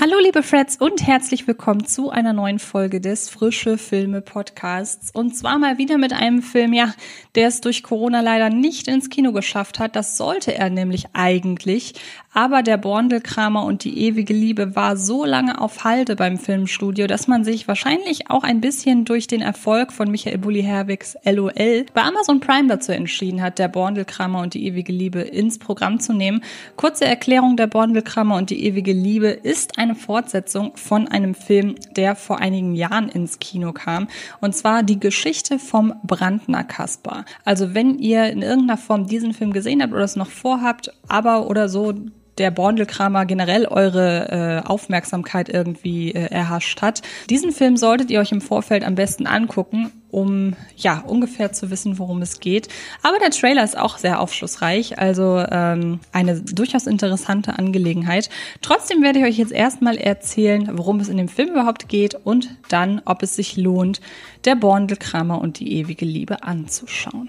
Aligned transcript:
Hallo 0.00 0.16
liebe 0.20 0.42
Freds 0.42 0.76
und 0.76 1.06
herzlich 1.06 1.46
willkommen 1.46 1.86
zu 1.86 2.10
einer 2.10 2.32
neuen 2.32 2.58
Folge 2.58 3.00
des 3.00 3.28
Frische 3.30 3.78
Filme 3.78 4.22
Podcasts. 4.22 5.12
Und 5.12 5.36
zwar 5.36 5.56
mal 5.60 5.78
wieder 5.78 5.98
mit 5.98 6.12
einem 6.12 6.42
Film, 6.42 6.72
ja, 6.72 6.92
der 7.36 7.46
es 7.46 7.60
durch 7.60 7.84
Corona 7.84 8.20
leider 8.20 8.50
nicht 8.50 8.88
ins 8.88 9.08
Kino 9.08 9.30
geschafft 9.30 9.78
hat. 9.78 9.94
Das 9.94 10.16
sollte 10.16 10.52
er 10.52 10.68
nämlich 10.68 11.06
eigentlich. 11.12 11.94
Aber 12.36 12.64
der 12.64 12.78
Borndelkramer 12.78 13.64
und 13.64 13.84
die 13.84 13.96
ewige 13.96 14.34
Liebe 14.34 14.74
war 14.74 14.96
so 14.96 15.24
lange 15.24 15.60
auf 15.60 15.84
Halde 15.84 16.16
beim 16.16 16.36
Filmstudio, 16.36 17.06
dass 17.06 17.28
man 17.28 17.44
sich 17.44 17.68
wahrscheinlich 17.68 18.28
auch 18.28 18.42
ein 18.42 18.60
bisschen 18.60 19.04
durch 19.04 19.28
den 19.28 19.40
Erfolg 19.40 19.92
von 19.92 20.10
Michael 20.10 20.38
Bulli 20.38 20.64
Herwigs 20.64 21.16
LOL 21.24 21.86
bei 21.94 22.02
Amazon 22.02 22.40
Prime 22.40 22.66
dazu 22.66 22.90
entschieden 22.90 23.40
hat, 23.40 23.60
der 23.60 23.68
Borndelkramer 23.68 24.40
und 24.40 24.54
die 24.54 24.66
ewige 24.66 24.92
Liebe 24.92 25.20
ins 25.20 25.60
Programm 25.60 26.00
zu 26.00 26.12
nehmen. 26.12 26.42
Kurze 26.74 27.04
Erklärung, 27.04 27.56
der 27.56 27.68
Borndelkramer 27.68 28.36
und 28.36 28.50
die 28.50 28.64
ewige 28.64 28.92
Liebe 28.92 29.28
ist 29.28 29.78
eine 29.84 29.94
Fortsetzung 29.94 30.76
von 30.76 31.08
einem 31.08 31.34
Film, 31.34 31.76
der 31.96 32.16
vor 32.16 32.38
einigen 32.38 32.74
Jahren 32.74 33.08
ins 33.08 33.38
Kino 33.38 33.72
kam. 33.72 34.08
Und 34.40 34.54
zwar 34.54 34.82
die 34.82 34.98
Geschichte 34.98 35.58
vom 35.58 35.94
Brandner 36.02 36.64
Kasper. 36.64 37.24
Also 37.44 37.74
wenn 37.74 37.98
ihr 37.98 38.26
in 38.30 38.42
irgendeiner 38.42 38.78
Form 38.78 39.06
diesen 39.06 39.34
Film 39.34 39.52
gesehen 39.52 39.82
habt 39.82 39.92
oder 39.92 40.04
es 40.04 40.16
noch 40.16 40.30
vorhabt, 40.30 40.90
aber 41.06 41.48
oder 41.48 41.68
so 41.68 41.94
der 42.38 42.50
Borndelkramer 42.50 43.26
generell 43.26 43.66
eure 43.66 44.62
äh, 44.64 44.66
Aufmerksamkeit 44.66 45.48
irgendwie 45.48 46.12
äh, 46.12 46.26
erhascht 46.30 46.82
hat. 46.82 47.02
Diesen 47.30 47.52
Film 47.52 47.76
solltet 47.76 48.10
ihr 48.10 48.20
euch 48.20 48.32
im 48.32 48.40
Vorfeld 48.40 48.84
am 48.84 48.94
besten 48.94 49.26
angucken, 49.26 49.92
um 50.10 50.54
ja 50.76 51.00
ungefähr 51.06 51.52
zu 51.52 51.70
wissen, 51.70 51.98
worum 51.98 52.22
es 52.22 52.40
geht. 52.40 52.68
Aber 53.02 53.18
der 53.18 53.30
Trailer 53.30 53.64
ist 53.64 53.76
auch 53.76 53.98
sehr 53.98 54.20
aufschlussreich, 54.20 54.98
also 54.98 55.44
ähm, 55.50 56.00
eine 56.12 56.40
durchaus 56.40 56.86
interessante 56.86 57.58
Angelegenheit. 57.58 58.30
Trotzdem 58.62 59.02
werde 59.02 59.20
ich 59.20 59.24
euch 59.24 59.38
jetzt 59.38 59.52
erstmal 59.52 59.96
erzählen, 59.96 60.70
worum 60.72 61.00
es 61.00 61.08
in 61.08 61.16
dem 61.16 61.28
Film 61.28 61.50
überhaupt 61.50 61.88
geht 61.88 62.14
und 62.14 62.56
dann, 62.68 63.02
ob 63.04 63.22
es 63.22 63.34
sich 63.34 63.56
lohnt, 63.56 64.00
der 64.44 64.54
Borndelkramer 64.54 65.40
und 65.40 65.58
die 65.58 65.72
ewige 65.78 66.04
Liebe 66.04 66.42
anzuschauen. 66.42 67.28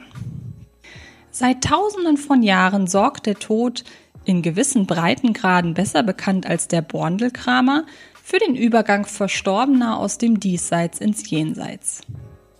Seit 1.31 1.65
tausenden 1.65 2.17
von 2.17 2.43
Jahren 2.43 2.87
sorgt 2.87 3.25
der 3.25 3.35
Tod 3.35 3.83
in 4.25 4.41
gewissen 4.41 4.85
Breitengraden 4.85 5.73
besser 5.73 6.03
bekannt 6.03 6.45
als 6.45 6.67
der 6.67 6.81
Borndelkramer, 6.81 7.85
für 8.23 8.39
den 8.39 8.55
Übergang 8.55 9.05
Verstorbener 9.05 9.99
aus 9.99 10.17
dem 10.17 10.39
Diesseits 10.39 10.99
ins 10.99 11.29
Jenseits. 11.29 12.01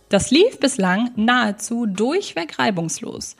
Das 0.10 0.30
lief 0.30 0.60
bislang 0.60 1.10
nahezu 1.16 1.88
durchweg 1.88 2.60
reibungslos. 2.60 3.36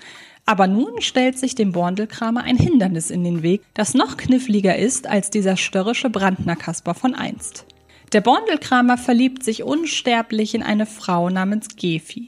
Aber 0.48 0.68
nun 0.68 1.02
stellt 1.02 1.38
sich 1.38 1.56
dem 1.56 1.72
Borndelkramer 1.72 2.44
ein 2.44 2.58
Hindernis 2.58 3.12
in 3.12 3.24
den 3.24 3.44
Weg, 3.44 3.62
das 3.74 3.94
noch 3.94 4.18
kniffliger 4.18 4.76
ist 4.76 5.08
als 5.08 5.30
dieser 5.30 5.56
störrische 5.56 6.10
Brandner 6.10 6.56
Kasper 6.56 6.94
von 6.94 7.14
einst. 7.14 7.66
Der 8.14 8.22
Borndelkramer 8.22 8.98
verliebt 8.98 9.44
sich 9.44 9.64
unsterblich 9.64 10.56
in 10.56 10.64
eine 10.64 10.86
Frau 10.86 11.30
namens 11.30 11.76
Gefi. 11.76 12.28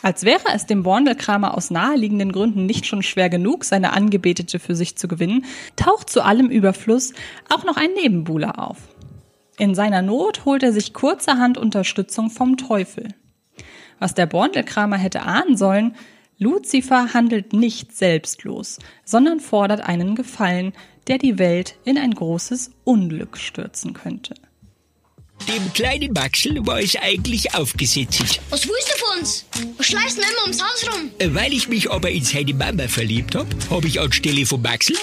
Als 0.00 0.24
wäre 0.24 0.44
es 0.54 0.66
dem 0.66 0.84
Borndelkramer 0.84 1.56
aus 1.56 1.70
naheliegenden 1.70 2.30
Gründen 2.30 2.66
nicht 2.66 2.86
schon 2.86 3.02
schwer 3.02 3.28
genug, 3.28 3.64
seine 3.64 3.92
Angebetete 3.92 4.60
für 4.60 4.76
sich 4.76 4.96
zu 4.96 5.08
gewinnen, 5.08 5.44
taucht 5.74 6.08
zu 6.08 6.22
allem 6.22 6.50
Überfluss 6.50 7.14
auch 7.48 7.64
noch 7.64 7.76
ein 7.76 7.92
Nebenbuhler 7.94 8.58
auf. 8.58 8.76
In 9.58 9.74
seiner 9.74 10.02
Not 10.02 10.44
holt 10.44 10.62
er 10.62 10.72
sich 10.72 10.94
kurzerhand 10.94 11.58
Unterstützung 11.58 12.30
vom 12.30 12.56
Teufel. 12.56 13.08
Was 13.98 14.14
der 14.14 14.26
Borndelkramer 14.26 14.96
hätte 14.96 15.22
ahnen 15.22 15.56
sollen, 15.56 15.96
Luzifer 16.38 17.12
handelt 17.12 17.52
nicht 17.52 17.96
selbstlos, 17.96 18.78
sondern 19.04 19.40
fordert 19.40 19.80
einen 19.80 20.14
Gefallen, 20.14 20.72
der 21.08 21.18
die 21.18 21.40
Welt 21.40 21.76
in 21.84 21.98
ein 21.98 22.14
großes 22.14 22.70
Unglück 22.84 23.36
stürzen 23.36 23.94
könnte. 23.94 24.34
Dem 25.46 25.72
kleinen 25.72 26.12
Maxel 26.12 26.66
war 26.66 26.80
es 26.80 26.96
eigentlich 26.96 27.54
aufgesetzt. 27.54 28.40
Was 28.50 28.66
willst 28.66 28.92
du 28.92 28.98
von 28.98 29.18
uns? 29.18 29.44
Was 29.76 29.86
schleißt 29.86 30.18
du 30.18 30.22
immer 30.22 30.42
ums 30.42 30.62
Haus 30.62 30.86
rum? 30.92 31.10
Äh, 31.18 31.28
weil 31.32 31.52
ich 31.52 31.68
mich 31.68 31.90
aber 31.90 32.10
in 32.10 32.24
seine 32.24 32.54
Mama 32.54 32.88
verliebt 32.88 33.34
hab, 33.34 33.46
habe 33.70 33.86
ich 33.86 34.00
anstelle 34.00 34.44
von 34.44 34.60
Maxel 34.60 34.96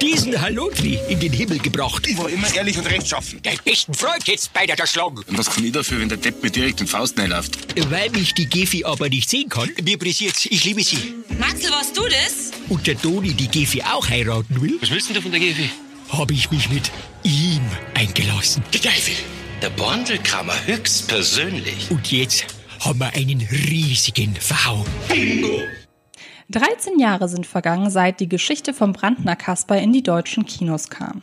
diesen 0.00 0.40
Halotri 0.40 0.98
in 1.08 1.18
den 1.20 1.32
Himmel 1.32 1.58
gebracht. 1.58 2.06
Ich 2.06 2.16
war 2.16 2.28
immer 2.28 2.52
ehrlich 2.54 2.78
und 2.78 2.86
rechtschaffen. 2.86 3.40
Dein 3.42 3.58
besten 3.64 3.94
Freund 3.94 4.26
jetzt 4.26 4.52
beide 4.52 4.78
erschlagen. 4.78 5.22
Und 5.26 5.38
was 5.38 5.50
kann 5.50 5.64
ich 5.64 5.72
dafür, 5.72 6.00
wenn 6.00 6.08
der 6.08 6.18
Depp 6.18 6.42
mir 6.42 6.50
direkt 6.50 6.80
in 6.80 6.86
den 6.86 6.90
Faust 6.90 7.18
reinläuft? 7.18 7.58
Weil 7.90 8.10
mich 8.10 8.34
die 8.34 8.46
Gefi 8.46 8.84
aber 8.84 9.08
nicht 9.08 9.28
sehen 9.28 9.48
kann, 9.48 9.70
mir 9.82 9.98
pressiert's, 9.98 10.46
ich 10.46 10.64
liebe 10.64 10.82
sie. 10.82 11.14
Maxel, 11.38 11.70
warst 11.70 11.96
du 11.96 12.02
das? 12.02 12.50
Und 12.68 12.86
der 12.86 13.00
Toni 13.00 13.34
die 13.34 13.48
Gefi 13.48 13.82
auch 13.82 14.08
heiraten 14.08 14.60
will, 14.60 14.78
Was 14.80 14.90
willst 14.90 15.08
denn 15.08 15.16
du 15.16 15.22
von 15.22 15.30
der 15.30 15.40
Gefi? 15.40 15.68
Habe 16.10 16.32
ich 16.32 16.50
mich 16.50 16.70
mit 16.70 16.90
ihm 17.22 17.62
eingelassen. 17.94 18.62
Der 18.72 18.80
Teufel. 18.80 19.14
Der 19.62 19.70
Borndelkramer 19.70 20.54
höchstpersönlich. 20.66 21.90
Und 21.90 22.10
jetzt 22.12 22.46
haben 22.80 23.00
wir 23.00 23.12
einen 23.14 23.40
riesigen 23.40 24.34
Verhau. 24.34 24.84
13 26.50 26.98
Jahre 26.98 27.28
sind 27.28 27.46
vergangen, 27.46 27.90
seit 27.90 28.20
die 28.20 28.28
Geschichte 28.28 28.72
vom 28.72 28.92
Brandner 28.92 29.36
Kasper 29.36 29.78
in 29.78 29.92
die 29.92 30.02
deutschen 30.02 30.46
Kinos 30.46 30.88
kam. 30.88 31.22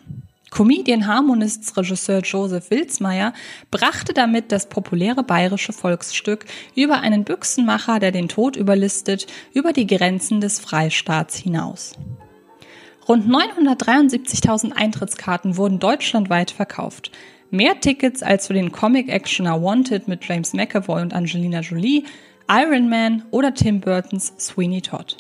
Comedian, 0.52 1.08
Harmonists, 1.08 1.76
Regisseur 1.76 2.22
Joseph 2.22 2.70
Wilsmeier 2.70 3.34
brachte 3.72 4.14
damit 4.14 4.52
das 4.52 4.70
populäre 4.70 5.24
bayerische 5.24 5.74
Volksstück 5.74 6.46
über 6.76 7.00
einen 7.00 7.26
Büchsenmacher, 7.26 8.00
der 8.00 8.12
den 8.12 8.30
Tod 8.30 8.56
überlistet, 8.56 9.28
über 9.54 9.74
die 9.74 9.88
Grenzen 9.88 10.40
des 10.40 10.60
Freistaats 10.60 11.36
hinaus. 11.36 11.94
Rund 13.08 13.28
973.000 13.28 14.72
Eintrittskarten 14.72 15.58
wurden 15.58 15.78
deutschlandweit 15.78 16.50
verkauft. 16.50 17.12
Mehr 17.52 17.80
Tickets 17.80 18.24
als 18.24 18.48
für 18.48 18.56
den 18.56 18.72
Comic-Actioner 18.72 19.62
Wanted 19.62 20.08
mit 20.08 20.26
James 20.28 20.54
McAvoy 20.54 21.04
und 21.04 21.14
Angelina 21.14 21.60
Jolie, 21.60 22.06
Iron 22.50 22.90
Man 22.90 23.24
oder 23.30 23.54
Tim 23.54 23.80
Burtons 23.80 24.34
Sweeney 24.40 24.82
Todd. 24.82 25.18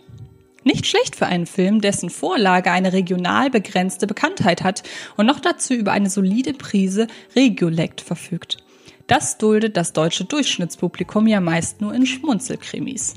Nicht 0.63 0.87
schlecht 0.87 1.15
für 1.15 1.27
einen 1.27 1.45
Film, 1.45 1.79
dessen 1.79 2.09
Vorlage 2.09 2.71
eine 2.71 2.91
regional 2.91 3.51
begrenzte 3.51 4.07
Bekanntheit 4.07 4.63
hat 4.63 4.81
und 5.15 5.27
noch 5.27 5.39
dazu 5.39 5.75
über 5.75 5.91
eine 5.91 6.09
solide 6.09 6.53
Prise 6.53 7.05
Regiolekt 7.35 8.01
verfügt. 8.01 8.57
Das 9.05 9.37
duldet 9.37 9.77
das 9.77 9.93
deutsche 9.93 10.25
Durchschnittspublikum 10.25 11.27
ja 11.27 11.39
meist 11.39 11.81
nur 11.81 11.93
in 11.93 12.07
Schmunzelkrimis. 12.07 13.13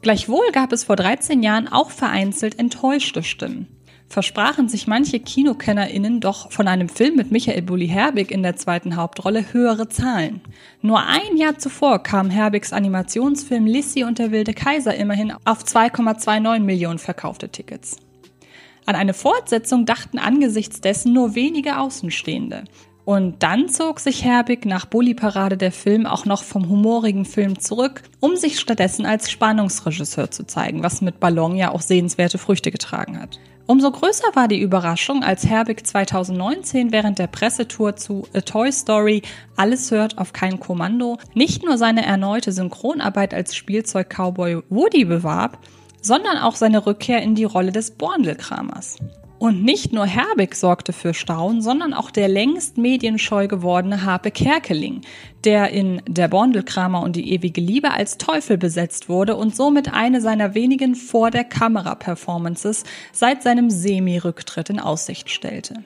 Gleichwohl 0.00 0.50
gab 0.52 0.72
es 0.72 0.84
vor 0.84 0.96
13 0.96 1.42
Jahren 1.42 1.68
auch 1.68 1.90
vereinzelt 1.90 2.58
enttäuschte 2.58 3.22
Stimmen 3.22 3.68
versprachen 4.08 4.68
sich 4.68 4.86
manche 4.86 5.20
KinokennerInnen 5.20 6.20
doch 6.20 6.50
von 6.50 6.66
einem 6.66 6.88
Film 6.88 7.16
mit 7.16 7.30
Michael 7.30 7.62
Bulli 7.62 7.88
Herbig 7.88 8.30
in 8.30 8.42
der 8.42 8.56
zweiten 8.56 8.96
Hauptrolle 8.96 9.52
höhere 9.52 9.88
Zahlen. 9.88 10.40
Nur 10.80 11.00
ein 11.00 11.36
Jahr 11.36 11.58
zuvor 11.58 12.02
kam 12.02 12.30
Herbigs 12.30 12.72
Animationsfilm 12.72 13.66
Lissy 13.66 14.04
und 14.04 14.18
der 14.18 14.30
wilde 14.30 14.54
Kaiser 14.54 14.94
immerhin 14.94 15.32
auf 15.44 15.62
2,29 15.62 16.60
Millionen 16.60 16.98
verkaufte 16.98 17.50
Tickets. 17.50 17.98
An 18.86 18.94
eine 18.94 19.12
Fortsetzung 19.12 19.84
dachten 19.84 20.18
angesichts 20.18 20.80
dessen 20.80 21.12
nur 21.12 21.34
wenige 21.34 21.78
Außenstehende. 21.78 22.64
Und 23.04 23.42
dann 23.42 23.68
zog 23.68 24.00
sich 24.00 24.24
Herbig 24.24 24.66
nach 24.66 24.84
Bulli-Parade 24.84 25.56
der 25.56 25.72
Film 25.72 26.06
auch 26.06 26.26
noch 26.26 26.42
vom 26.42 26.68
humorigen 26.68 27.24
Film 27.24 27.58
zurück, 27.58 28.02
um 28.20 28.36
sich 28.36 28.60
stattdessen 28.60 29.06
als 29.06 29.30
Spannungsregisseur 29.30 30.30
zu 30.30 30.46
zeigen, 30.46 30.82
was 30.82 31.00
mit 31.00 31.20
Ballon 31.20 31.56
ja 31.56 31.70
auch 31.70 31.80
sehenswerte 31.80 32.36
Früchte 32.36 32.70
getragen 32.70 33.20
hat. 33.20 33.38
Umso 33.70 33.90
größer 33.90 34.28
war 34.32 34.48
die 34.48 34.62
Überraschung, 34.62 35.22
als 35.22 35.44
Herbig 35.44 35.86
2019 35.86 36.90
während 36.90 37.18
der 37.18 37.26
Pressetour 37.26 37.96
zu 37.96 38.26
A 38.32 38.40
Toy 38.40 38.72
Story 38.72 39.20
Alles 39.56 39.90
hört 39.90 40.16
auf 40.16 40.32
kein 40.32 40.58
Kommando 40.58 41.18
nicht 41.34 41.62
nur 41.66 41.76
seine 41.76 42.06
erneute 42.06 42.50
Synchronarbeit 42.50 43.34
als 43.34 43.54
Spielzeug-Cowboy 43.54 44.62
Woody 44.70 45.04
bewarb, 45.04 45.58
sondern 46.00 46.38
auch 46.38 46.56
seine 46.56 46.86
Rückkehr 46.86 47.20
in 47.20 47.34
die 47.34 47.44
Rolle 47.44 47.70
des 47.70 47.90
Borndelkramers. 47.90 48.96
Und 49.38 49.62
nicht 49.62 49.92
nur 49.92 50.04
Herbig 50.04 50.56
sorgte 50.56 50.92
für 50.92 51.14
Staunen, 51.14 51.62
sondern 51.62 51.94
auch 51.94 52.10
der 52.10 52.26
längst 52.26 52.76
medienscheu 52.76 53.46
gewordene 53.46 54.04
Harpe 54.04 54.32
Kerkeling, 54.32 55.02
der 55.44 55.70
in 55.70 56.02
Der 56.08 56.26
Bondelkramer 56.26 57.02
und 57.02 57.14
die 57.14 57.32
ewige 57.32 57.60
Liebe 57.60 57.92
als 57.92 58.18
Teufel 58.18 58.58
besetzt 58.58 59.08
wurde 59.08 59.36
und 59.36 59.54
somit 59.54 59.94
eine 59.94 60.20
seiner 60.20 60.54
wenigen 60.54 60.96
vor 60.96 61.30
der 61.30 61.44
Kamera 61.44 61.94
Performances 61.94 62.82
seit 63.12 63.44
seinem 63.44 63.70
Semi-Rücktritt 63.70 64.70
in 64.70 64.80
Aussicht 64.80 65.30
stellte. 65.30 65.84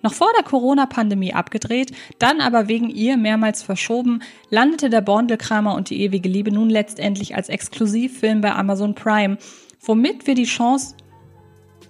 Noch 0.00 0.14
vor 0.14 0.30
der 0.34 0.44
Corona-Pandemie 0.44 1.34
abgedreht, 1.34 1.92
dann 2.18 2.40
aber 2.40 2.68
wegen 2.68 2.88
ihr 2.88 3.18
mehrmals 3.18 3.62
verschoben, 3.62 4.22
landete 4.48 4.88
der 4.88 5.00
Bondelkramer 5.02 5.74
und 5.74 5.90
die 5.90 6.00
ewige 6.00 6.30
Liebe 6.30 6.50
nun 6.50 6.70
letztendlich 6.70 7.34
als 7.34 7.50
Exklusivfilm 7.50 8.40
bei 8.40 8.54
Amazon 8.54 8.94
Prime, 8.94 9.36
womit 9.82 10.26
wir 10.26 10.34
die 10.34 10.44
Chance 10.44 10.94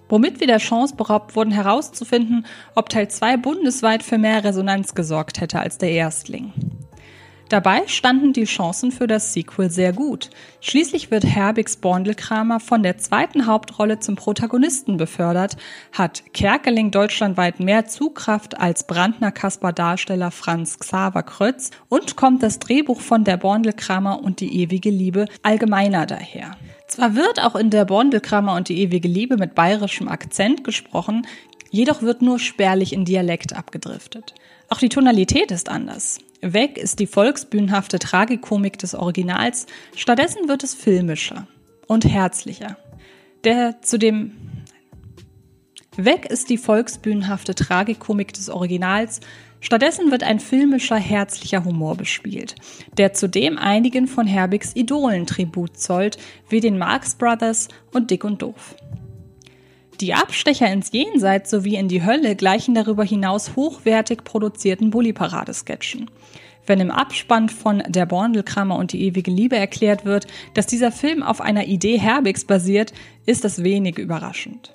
womit 0.09 0.39
wir 0.39 0.47
der 0.47 0.57
Chance 0.57 0.95
beraubt 0.95 1.35
wurden 1.35 1.51
herauszufinden, 1.51 2.45
ob 2.75 2.89
Teil 2.89 3.09
2 3.09 3.37
bundesweit 3.37 4.03
für 4.03 4.17
mehr 4.17 4.43
Resonanz 4.43 4.95
gesorgt 4.95 5.41
hätte 5.41 5.59
als 5.59 5.77
der 5.77 5.91
Erstling. 5.91 6.53
Dabei 7.49 7.87
standen 7.87 8.33
die 8.33 8.43
Chancen 8.43 8.91
für 8.91 9.07
das 9.07 9.33
Sequel 9.33 9.69
sehr 9.69 9.93
gut. 9.93 10.29
Schließlich 10.59 11.11
wird 11.11 11.23
Herbigs 11.23 11.77
Borndelkramer 11.77 12.59
von 12.59 12.83
der 12.83 12.97
zweiten 12.97 13.45
Hauptrolle 13.45 13.99
zum 13.99 14.15
Protagonisten 14.15 14.97
befördert, 14.97 15.55
hat 15.93 16.23
Kerkeling 16.33 16.91
deutschlandweit 16.91 17.59
mehr 17.61 17.85
Zugkraft 17.85 18.59
als 18.59 18.85
Brandner 18.85 19.31
Kasper 19.31 19.71
Darsteller 19.71 20.31
Franz 20.31 20.77
Xaver 20.77 21.23
Krötz 21.23 21.71
und 21.87 22.17
kommt 22.17 22.43
das 22.43 22.59
Drehbuch 22.59 22.99
von 22.99 23.23
der 23.23 23.37
Borndelkramer 23.37 24.21
und 24.21 24.41
die 24.41 24.61
ewige 24.61 24.89
Liebe 24.89 25.27
allgemeiner 25.41 26.05
daher. 26.05 26.51
Zwar 26.87 27.15
wird 27.15 27.41
auch 27.41 27.55
in 27.55 27.69
der 27.69 27.85
Borndelkramer 27.85 28.55
und 28.55 28.69
die 28.69 28.81
ewige 28.81 29.07
Liebe 29.07 29.37
mit 29.37 29.55
bayerischem 29.55 30.07
Akzent 30.09 30.63
gesprochen, 30.63 31.25
jedoch 31.69 32.01
wird 32.01 32.21
nur 32.21 32.39
spärlich 32.39 32.91
in 32.91 33.05
Dialekt 33.05 33.53
abgedriftet. 33.53 34.33
Auch 34.69 34.79
die 34.79 34.89
Tonalität 34.89 35.51
ist 35.51 35.69
anders. 35.69 36.19
Weg 36.53 36.77
ist 36.77 36.99
die 36.99 37.07
volksbühnenhafte 37.07 37.99
Tragikomik 37.99 38.77
des 38.77 38.95
Originals, 38.95 39.65
stattdessen 39.95 40.47
wird 40.47 40.63
es 40.63 40.73
filmischer 40.73 41.47
und 41.87 42.05
herzlicher. 42.05 42.77
Der 43.43 43.81
zu 43.81 43.97
dem 43.97 44.33
Weg 45.95 46.25
ist 46.25 46.49
die 46.49 46.57
volksbühnenhafte 46.57 47.55
Tragikomik 47.55 48.33
des 48.33 48.49
Originals, 48.49 49.19
stattdessen 49.61 50.11
wird 50.11 50.23
ein 50.23 50.39
filmischer, 50.39 50.97
herzlicher 50.97 51.63
Humor 51.63 51.95
bespielt, 51.95 52.55
der 52.97 53.13
zudem 53.13 53.57
einigen 53.57 54.07
von 54.07 54.27
Herbigs 54.27 54.75
Idolen 54.75 55.25
Tribut 55.25 55.77
zollt, 55.77 56.17
wie 56.49 56.59
den 56.59 56.77
Marx 56.77 57.15
Brothers 57.15 57.67
und 57.91 58.11
Dick 58.11 58.23
und 58.23 58.41
Doof. 58.41 58.75
Die 59.99 60.13
Abstecher 60.13 60.71
ins 60.71 60.91
Jenseits 60.91 61.49
sowie 61.49 61.75
in 61.75 61.87
die 61.87 62.05
Hölle 62.05 62.35
gleichen 62.35 62.75
darüber 62.75 63.03
hinaus 63.03 63.55
hochwertig 63.55 64.23
produzierten 64.23 64.91
Bulli-Parade-Sketchen. 64.91 66.11
Wenn 66.67 66.79
im 66.79 66.91
Abspann 66.91 67.49
von 67.49 67.81
Der 67.87 68.05
Borndelkramer 68.05 68.75
und 68.75 68.93
die 68.93 69.01
ewige 69.03 69.31
Liebe 69.31 69.55
erklärt 69.55 70.05
wird, 70.05 70.27
dass 70.53 70.67
dieser 70.67 70.91
Film 70.91 71.23
auf 71.23 71.41
einer 71.41 71.65
Idee 71.65 71.97
Herbigs 71.97 72.45
basiert, 72.45 72.93
ist 73.25 73.43
das 73.43 73.63
wenig 73.63 73.97
überraschend. 73.97 74.71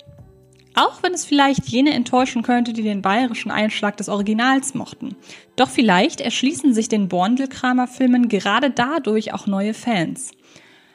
Auch 0.75 1.01
wenn 1.03 1.13
es 1.13 1.23
vielleicht 1.23 1.67
jene 1.67 1.93
enttäuschen 1.93 2.41
könnte, 2.41 2.73
die 2.73 2.81
den 2.81 3.01
bayerischen 3.01 3.51
Einschlag 3.51 3.95
des 3.95 4.09
Originals 4.09 4.73
mochten. 4.73 5.15
Doch 5.55 5.69
vielleicht 5.69 6.19
erschließen 6.19 6.73
sich 6.73 6.89
den 6.89 7.07
Borndelkramer-Filmen 7.07 8.27
gerade 8.27 8.71
dadurch 8.71 9.33
auch 9.33 9.47
neue 9.47 9.73
Fans. 9.73 10.31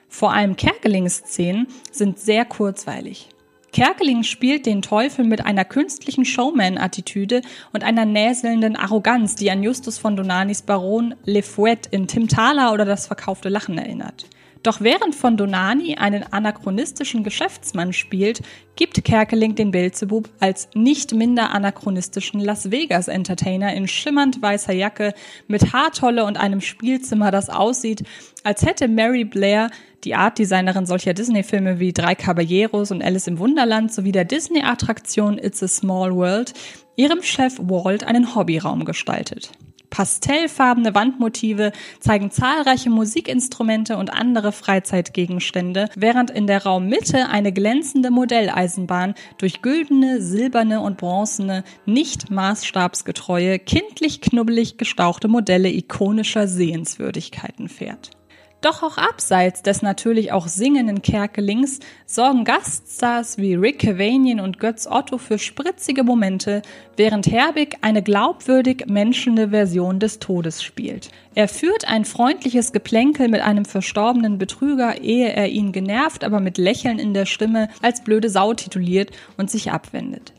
Vor 0.09 0.33
allem 0.33 0.57
Kerkelings-Szenen 0.57 1.69
sind 1.93 2.19
sehr 2.19 2.45
kurzweilig. 2.45 3.29
Kerkeling 3.73 4.23
spielt 4.23 4.67
den 4.67 4.83
Teufel 4.83 5.25
mit 5.25 5.45
einer 5.45 5.65
künstlichen 5.65 6.25
Showman-Attitüde 6.25 7.43
und 7.73 7.85
einer 7.85 8.05
näselnden 8.05 8.77
Arroganz, 8.77 9.35
die 9.35 9.51
an 9.51 9.63
Justus 9.63 9.99
von 9.99 10.17
Donanis 10.17 10.63
Baron 10.63 11.15
Le 11.25 11.43
Fouet 11.43 11.87
in 11.91 12.07
Tim 12.07 12.29
Thaler 12.29 12.73
oder 12.73 12.85
das 12.85 13.07
verkaufte 13.07 13.49
Lachen 13.49 13.77
erinnert. 13.77 14.27
Doch 14.69 14.83
während 14.83 15.15
von 15.15 15.39
Donani 15.39 15.95
einen 15.95 16.31
anachronistischen 16.31 17.25
Geschäftsmann 17.25 17.95
spielt, 17.95 18.43
gibt 18.77 19.03
Kerkeling 19.03 19.55
den 19.55 19.71
Beelzebub 19.71 20.29
als 20.41 20.69
nicht 20.75 21.15
minder 21.15 21.55
anachronistischen 21.55 22.39
Las 22.39 22.71
Vegas 22.71 23.09
Entertainer 23.09 23.73
in 23.73 23.89
schimmernd 23.89 24.43
weißer 24.43 24.75
Jacke 24.75 25.15
mit 25.47 25.73
Haartolle 25.73 26.27
und 26.27 26.37
einem 26.37 26.61
Spielzimmer, 26.61 27.31
das 27.31 27.49
aussieht, 27.49 28.05
als 28.45 28.61
hätte 28.61 28.89
Mary 28.89 29.25
Blair 29.25 29.71
die 30.05 30.15
Artdesignerin 30.15 30.85
solcher 30.85 31.15
Disney-Filme 31.15 31.81
wie 31.81 31.95
Drei 31.95 32.15
Caballeros 32.15 32.91
und 32.91 33.03
Alice 33.03 33.27
im 33.27 33.39
Wunderland 33.39 33.91
sowie 33.91 34.13
der 34.13 34.27
Disney-Attraktion 34.27 35.39
It's 35.39 35.63
a 35.63 35.69
Small 35.69 36.15
World 36.15 36.53
ihrem 36.95 37.23
Chef 37.23 37.59
Walt 37.59 38.05
einen 38.05 38.35
Hobbyraum 38.35 38.85
gestaltet. 38.85 39.51
Pastellfarbene 39.91 40.95
Wandmotive 40.95 41.73
zeigen 42.01 42.31
zahlreiche 42.31 42.91
Musikinstrumente 42.91 43.97
und 43.97 44.13
andere 44.13 44.53
Freizeitgegenstände, 44.53 45.89
während 45.97 46.31
in 46.31 46.47
der 46.47 46.65
Raummitte 46.65 47.29
eine 47.29 47.53
glänzende 47.53 48.11
Modelleisenbahn 48.11 49.15
durch 49.39 49.63
güldene, 49.63 50.21
silberne 50.21 50.81
und 50.81 50.99
bronzene, 50.99 51.65
nicht 51.87 52.31
maßstabsgetreue, 52.31 53.59
kindlich 53.59 54.21
knubbelig 54.21 54.77
gestauchte 54.77 55.29
Modelle 55.29 55.71
ikonischer 55.71 56.47
Sehenswürdigkeiten 56.49 57.69
fährt. 57.69 58.18
Doch 58.61 58.83
auch 58.83 58.99
abseits 58.99 59.63
des 59.63 59.83
natürlich 59.83 60.33
auch 60.33 60.49
singenden 60.49 61.01
Kerkelings 61.01 61.79
sorgen 62.07 62.43
Gaststars 62.43 63.39
wie 63.39 63.55
Rick 63.55 63.79
Cavanian 63.79 64.41
und 64.41 64.59
Götz 64.59 64.89
Otto 64.91 65.17
für 65.17 65.39
spritzige 65.39 66.03
Momente, 66.03 66.63
während 66.97 67.29
Herbig 67.29 67.77
eine 67.83 68.03
glaubwürdig 68.03 68.87
menschende 68.89 69.51
Version 69.51 70.01
des 70.01 70.19
Todes 70.19 70.65
spielt. 70.65 71.11
Er 71.37 71.47
führt 71.47 71.87
ein 71.87 72.05
freundliches 72.05 72.73
Geplänkel 72.73 73.29
mit 73.29 73.43
einem 73.43 73.65
verstorbenen 73.65 74.39
Betrüger, 74.39 75.01
ehe 75.01 75.33
er 75.33 75.49
ihn 75.49 75.71
genervt, 75.71 76.25
aber 76.25 76.41
mit 76.41 76.59
Lächeln 76.59 76.99
in 76.99 77.15
der 77.15 77.27
Stimme 77.27 77.69
als 77.81 78.03
blöde 78.03 78.29
Sau 78.29 78.55
tituliert 78.55 79.13
und 79.37 79.53
sich 79.53 79.71
abwendet. 79.71 80.33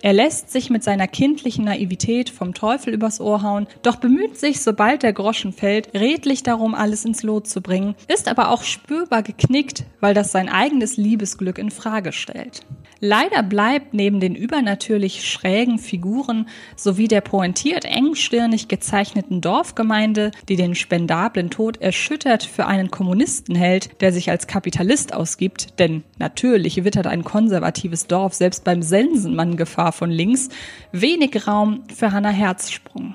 Er 0.00 0.12
lässt 0.12 0.52
sich 0.52 0.70
mit 0.70 0.84
seiner 0.84 1.08
kindlichen 1.08 1.64
Naivität 1.64 2.30
vom 2.30 2.54
Teufel 2.54 2.94
übers 2.94 3.20
Ohr 3.20 3.42
hauen, 3.42 3.66
doch 3.82 3.96
bemüht 3.96 4.38
sich, 4.38 4.60
sobald 4.60 5.02
der 5.02 5.12
Groschen 5.12 5.52
fällt, 5.52 5.92
redlich 5.92 6.44
darum, 6.44 6.76
alles 6.76 7.04
ins 7.04 7.24
Lot 7.24 7.48
zu 7.48 7.60
bringen, 7.60 7.96
ist 8.06 8.28
aber 8.28 8.50
auch 8.50 8.62
spürbar 8.62 9.24
geknickt, 9.24 9.84
weil 10.00 10.14
das 10.14 10.30
sein 10.30 10.48
eigenes 10.48 10.96
Liebesglück 10.96 11.58
in 11.58 11.72
Frage 11.72 12.12
stellt. 12.12 12.64
Leider 13.00 13.44
bleibt 13.44 13.94
neben 13.94 14.18
den 14.18 14.34
übernatürlich 14.34 15.24
schrägen 15.28 15.78
Figuren 15.78 16.48
sowie 16.74 17.06
der 17.06 17.20
pointiert 17.20 17.84
engstirnig 17.84 18.66
gezeichneten 18.66 19.40
Dorfgemeinde, 19.40 20.32
die 20.48 20.56
den 20.56 20.74
spendablen 20.74 21.50
Tod 21.50 21.80
erschüttert 21.80 22.42
für 22.42 22.66
einen 22.66 22.90
Kommunisten 22.90 23.54
hält, 23.54 24.00
der 24.00 24.12
sich 24.12 24.30
als 24.30 24.48
Kapitalist 24.48 25.14
ausgibt, 25.14 25.78
denn 25.78 26.02
natürlich 26.18 26.82
wittert 26.82 27.06
ein 27.06 27.22
konservatives 27.22 28.08
Dorf 28.08 28.34
selbst 28.34 28.64
beim 28.64 28.82
Sensenmann 28.82 29.56
Gefahr 29.56 29.87
von 29.92 30.10
links, 30.10 30.48
wenig 30.92 31.46
Raum 31.46 31.84
für 31.94 32.12
Hannah 32.12 32.30
Herzsprung. 32.30 33.14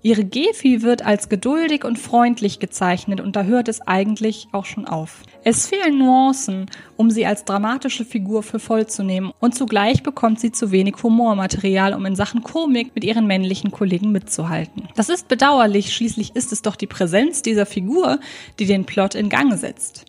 Ihre 0.00 0.24
Gefi 0.24 0.82
wird 0.82 1.04
als 1.04 1.28
geduldig 1.28 1.84
und 1.84 1.98
freundlich 1.98 2.60
gezeichnet 2.60 3.20
und 3.20 3.34
da 3.34 3.42
hört 3.42 3.66
es 3.66 3.80
eigentlich 3.80 4.46
auch 4.52 4.64
schon 4.64 4.86
auf. 4.86 5.22
Es 5.42 5.66
fehlen 5.66 5.98
Nuancen, 5.98 6.66
um 6.96 7.10
sie 7.10 7.26
als 7.26 7.44
dramatische 7.44 8.04
Figur 8.04 8.44
für 8.44 8.60
voll 8.60 8.86
zu 8.86 9.02
nehmen 9.02 9.32
und 9.40 9.56
zugleich 9.56 10.04
bekommt 10.04 10.38
sie 10.38 10.52
zu 10.52 10.70
wenig 10.70 11.02
Humormaterial, 11.02 11.94
um 11.94 12.06
in 12.06 12.14
Sachen 12.14 12.44
Komik 12.44 12.94
mit 12.94 13.02
ihren 13.02 13.26
männlichen 13.26 13.72
Kollegen 13.72 14.12
mitzuhalten. 14.12 14.88
Das 14.94 15.08
ist 15.08 15.26
bedauerlich, 15.26 15.92
schließlich 15.94 16.36
ist 16.36 16.52
es 16.52 16.62
doch 16.62 16.76
die 16.76 16.86
Präsenz 16.86 17.42
dieser 17.42 17.66
Figur, 17.66 18.20
die 18.60 18.66
den 18.66 18.84
Plot 18.84 19.16
in 19.16 19.28
Gang 19.28 19.58
setzt. 19.58 20.04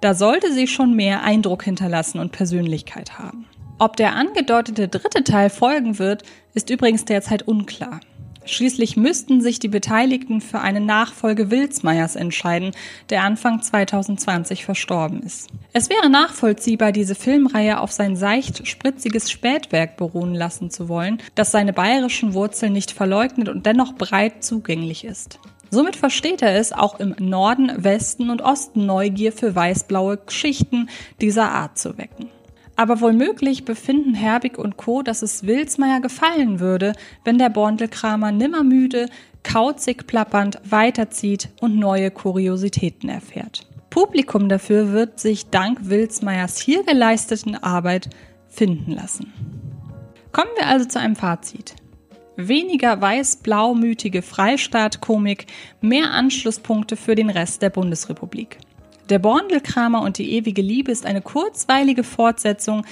Da 0.00 0.14
sollte 0.14 0.52
sie 0.52 0.66
schon 0.66 0.96
mehr 0.96 1.22
Eindruck 1.22 1.62
hinterlassen 1.62 2.20
und 2.20 2.32
Persönlichkeit 2.32 3.18
haben. 3.18 3.46
Ob 3.78 3.96
der 3.96 4.14
angedeutete 4.14 4.88
dritte 4.88 5.22
Teil 5.22 5.50
folgen 5.50 5.98
wird, 5.98 6.22
ist 6.54 6.70
übrigens 6.70 7.04
derzeit 7.04 7.42
unklar. 7.46 8.00
Schließlich 8.46 8.96
müssten 8.96 9.42
sich 9.42 9.58
die 9.58 9.68
Beteiligten 9.68 10.40
für 10.40 10.60
eine 10.60 10.80
Nachfolge 10.80 11.50
Wilsmeyers 11.50 12.16
entscheiden, 12.16 12.70
der 13.10 13.22
Anfang 13.22 13.60
2020 13.60 14.64
verstorben 14.64 15.22
ist. 15.22 15.50
Es 15.74 15.90
wäre 15.90 16.08
nachvollziehbar, 16.08 16.92
diese 16.92 17.16
Filmreihe 17.16 17.80
auf 17.80 17.92
sein 17.92 18.16
seicht 18.16 18.66
spritziges 18.66 19.30
Spätwerk 19.30 19.98
beruhen 19.98 20.34
lassen 20.34 20.70
zu 20.70 20.88
wollen, 20.88 21.18
das 21.34 21.50
seine 21.50 21.74
bayerischen 21.74 22.32
Wurzeln 22.32 22.72
nicht 22.72 22.92
verleugnet 22.92 23.48
und 23.50 23.66
dennoch 23.66 23.94
breit 23.94 24.42
zugänglich 24.42 25.04
ist. 25.04 25.38
Somit 25.68 25.96
versteht 25.96 26.40
er 26.40 26.56
es, 26.56 26.72
auch 26.72 26.98
im 27.00 27.14
Norden, 27.18 27.72
Westen 27.76 28.30
und 28.30 28.40
Osten 28.40 28.86
Neugier 28.86 29.32
für 29.32 29.54
weißblaue 29.54 30.18
Geschichten 30.18 30.88
dieser 31.20 31.50
Art 31.50 31.76
zu 31.76 31.98
wecken. 31.98 32.30
Aber 32.76 33.00
wohlmöglich 33.00 33.64
befinden 33.64 34.14
Herbig 34.14 34.58
und 34.58 34.76
Co., 34.76 35.02
dass 35.02 35.22
es 35.22 35.46
Wilsmeier 35.46 36.00
gefallen 36.00 36.60
würde, 36.60 36.92
wenn 37.24 37.38
der 37.38 37.48
Borndelkramer 37.48 38.32
nimmermüde, 38.32 39.08
kauzig 39.42 40.06
plappernd 40.06 40.60
weiterzieht 40.68 41.48
und 41.60 41.76
neue 41.76 42.10
Kuriositäten 42.10 43.08
erfährt. 43.08 43.66
Publikum 43.88 44.50
dafür 44.50 44.92
wird 44.92 45.18
sich 45.20 45.48
dank 45.48 45.88
Wilsmeiers 45.88 46.58
hier 46.58 46.84
geleisteten 46.84 47.54
Arbeit 47.56 48.10
finden 48.46 48.92
lassen. 48.92 49.32
Kommen 50.32 50.50
wir 50.56 50.66
also 50.66 50.84
zu 50.86 51.00
einem 51.00 51.16
Fazit. 51.16 51.76
Weniger 52.36 53.00
weiß-blaumütige 53.00 54.20
Freistaatkomik, 54.20 55.46
mehr 55.80 56.10
Anschlusspunkte 56.10 56.96
für 56.96 57.14
den 57.14 57.30
Rest 57.30 57.62
der 57.62 57.70
Bundesrepublik. 57.70 58.58
Der 59.08 59.20
Borndelkramer 59.20 60.02
und 60.02 60.18
die 60.18 60.32
ewige 60.32 60.62
Liebe 60.62 60.90
ist 60.90 61.06
eine 61.06 61.22
kurzweilige 61.22 62.02
Fortsetzung, 62.02 62.84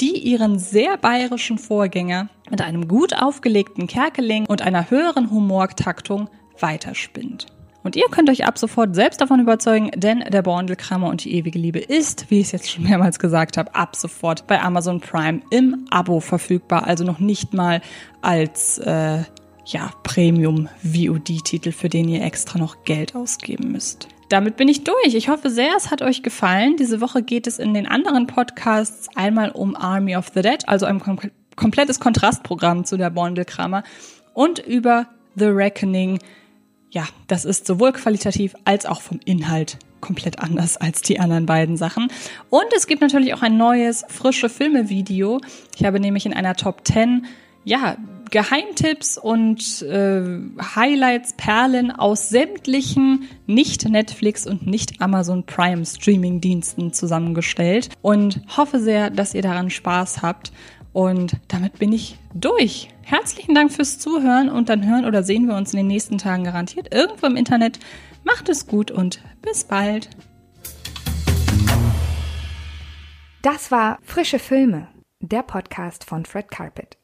die 0.00 0.18
ihren 0.18 0.58
sehr 0.58 0.98
bayerischen 0.98 1.56
Vorgänger 1.56 2.28
mit 2.50 2.60
einem 2.60 2.88
gut 2.88 3.16
aufgelegten 3.16 3.86
Kerkeling 3.86 4.44
und 4.44 4.60
einer 4.60 4.90
höheren 4.90 5.30
Humortaktung 5.30 6.28
weiterspinnt. 6.58 7.46
Und 7.84 7.96
ihr 7.96 8.04
könnt 8.10 8.28
euch 8.28 8.44
ab 8.44 8.58
sofort 8.58 8.94
selbst 8.94 9.20
davon 9.20 9.40
überzeugen, 9.40 9.90
denn 9.94 10.20
der 10.20 10.42
Borndelkramer 10.42 11.08
und 11.08 11.24
die 11.24 11.34
ewige 11.34 11.58
Liebe 11.58 11.78
ist, 11.78 12.30
wie 12.30 12.40
ich 12.40 12.46
es 12.46 12.52
jetzt 12.52 12.70
schon 12.70 12.84
mehrmals 12.84 13.18
gesagt 13.18 13.56
habe, 13.56 13.74
ab 13.74 13.96
sofort 13.96 14.46
bei 14.46 14.60
Amazon 14.60 15.00
Prime 15.00 15.40
im 15.50 15.86
Abo 15.90 16.20
verfügbar, 16.20 16.86
also 16.86 17.02
noch 17.02 17.18
nicht 17.18 17.54
mal 17.54 17.80
als 18.20 18.78
äh, 18.78 19.22
ja, 19.64 19.90
Premium-VOD-Titel, 20.02 21.72
für 21.72 21.88
den 21.88 22.08
ihr 22.08 22.22
extra 22.22 22.58
noch 22.58 22.84
Geld 22.84 23.16
ausgeben 23.16 23.72
müsst. 23.72 24.08
Damit 24.32 24.56
bin 24.56 24.66
ich 24.66 24.82
durch. 24.82 25.14
Ich 25.14 25.28
hoffe 25.28 25.50
sehr, 25.50 25.72
es 25.76 25.90
hat 25.90 26.00
euch 26.00 26.22
gefallen. 26.22 26.78
Diese 26.78 27.02
Woche 27.02 27.22
geht 27.22 27.46
es 27.46 27.58
in 27.58 27.74
den 27.74 27.86
anderen 27.86 28.26
Podcasts 28.26 29.10
einmal 29.14 29.50
um 29.50 29.76
Army 29.76 30.16
of 30.16 30.30
the 30.34 30.40
Dead, 30.40 30.66
also 30.66 30.86
ein 30.86 31.00
kom 31.00 31.18
komplettes 31.54 32.00
Kontrastprogramm 32.00 32.86
zu 32.86 32.96
der 32.96 33.10
Bondelkramer 33.10 33.82
und 34.32 34.58
über 34.58 35.06
The 35.34 35.48
Reckoning. 35.48 36.18
Ja, 36.90 37.06
das 37.26 37.44
ist 37.44 37.66
sowohl 37.66 37.92
qualitativ 37.92 38.54
als 38.64 38.86
auch 38.86 39.02
vom 39.02 39.20
Inhalt 39.26 39.76
komplett 40.00 40.38
anders 40.38 40.78
als 40.78 41.02
die 41.02 41.20
anderen 41.20 41.44
beiden 41.44 41.76
Sachen. 41.76 42.08
Und 42.48 42.72
es 42.74 42.86
gibt 42.86 43.02
natürlich 43.02 43.34
auch 43.34 43.42
ein 43.42 43.58
neues, 43.58 44.02
frische 44.08 44.48
Filme-Video. 44.48 45.42
Ich 45.76 45.84
habe 45.84 46.00
nämlich 46.00 46.24
in 46.24 46.32
einer 46.32 46.56
Top 46.56 46.86
10 46.88 47.26
ja, 47.64 47.98
Geheimtipps 48.32 49.18
und 49.18 49.82
äh, 49.82 50.22
Highlights, 50.74 51.34
Perlen 51.34 51.90
aus 51.90 52.30
sämtlichen 52.30 53.28
nicht 53.46 53.86
Netflix 53.86 54.46
und 54.46 54.66
nicht 54.66 55.02
Amazon 55.02 55.44
Prime 55.44 55.84
Streaming-Diensten 55.84 56.94
zusammengestellt 56.94 57.90
und 58.00 58.40
hoffe 58.56 58.80
sehr, 58.80 59.10
dass 59.10 59.34
ihr 59.34 59.42
daran 59.42 59.68
Spaß 59.68 60.22
habt. 60.22 60.50
Und 60.94 61.36
damit 61.48 61.78
bin 61.78 61.92
ich 61.92 62.16
durch. 62.34 62.88
Herzlichen 63.02 63.54
Dank 63.54 63.70
fürs 63.70 63.98
Zuhören 63.98 64.48
und 64.48 64.70
dann 64.70 64.88
hören 64.88 65.04
oder 65.04 65.22
sehen 65.22 65.46
wir 65.46 65.54
uns 65.54 65.72
in 65.74 65.78
den 65.78 65.86
nächsten 65.86 66.16
Tagen 66.16 66.44
garantiert 66.44 66.92
irgendwo 66.92 67.26
im 67.26 67.36
Internet. 67.36 67.80
Macht 68.24 68.48
es 68.48 68.66
gut 68.66 68.90
und 68.90 69.20
bis 69.42 69.64
bald. 69.64 70.08
Das 73.42 73.70
war 73.70 73.98
Frische 74.02 74.38
Filme, 74.38 74.88
der 75.20 75.42
Podcast 75.42 76.04
von 76.04 76.24
Fred 76.24 76.50
Carpet. 76.50 77.01